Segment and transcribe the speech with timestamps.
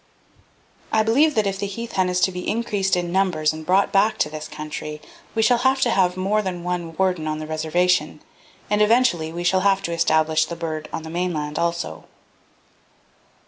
[0.91, 4.17] I believe if the heath hen is to be increased in numbers and brought back
[4.17, 4.99] to this country,
[5.35, 8.19] we shall have to have more than one warden on the reservation
[8.67, 12.05] and, eventually, we shall have to establish the bird on the mainland also."